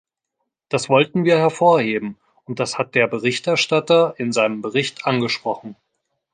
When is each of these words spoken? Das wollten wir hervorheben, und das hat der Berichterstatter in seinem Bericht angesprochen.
Das 0.69 0.89
wollten 0.89 1.25
wir 1.25 1.37
hervorheben, 1.37 2.17
und 2.45 2.59
das 2.59 2.79
hat 2.79 2.95
der 2.95 3.05
Berichterstatter 3.05 4.15
in 4.17 4.31
seinem 4.31 4.63
Bericht 4.63 5.05
angesprochen. 5.05 5.75